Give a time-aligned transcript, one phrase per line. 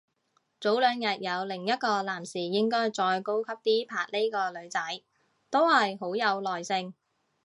[0.59, 4.79] 早兩日有另一個男士應該再高級啲拍呢個女仔，
[5.51, 6.95] 都係好有耐性